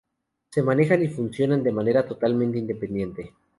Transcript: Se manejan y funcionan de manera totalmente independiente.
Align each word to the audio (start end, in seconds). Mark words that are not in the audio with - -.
Se 0.49 0.63
manejan 0.63 1.03
y 1.03 1.09
funcionan 1.09 1.61
de 1.61 1.71
manera 1.71 2.07
totalmente 2.07 2.57
independiente. 2.57 3.35